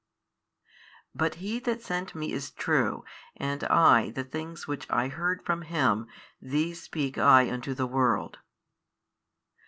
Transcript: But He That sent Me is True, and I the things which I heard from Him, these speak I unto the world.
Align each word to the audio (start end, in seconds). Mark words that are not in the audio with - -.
But 1.13 1.35
He 1.35 1.59
That 1.59 1.83
sent 1.83 2.15
Me 2.15 2.31
is 2.33 2.49
True, 2.49 3.05
and 3.37 3.63
I 3.65 4.09
the 4.09 4.23
things 4.23 4.65
which 4.67 4.89
I 4.89 5.09
heard 5.09 5.45
from 5.45 5.61
Him, 5.61 6.07
these 6.41 6.81
speak 6.81 7.19
I 7.19 7.47
unto 7.51 7.75
the 7.75 7.85
world. 7.85 8.39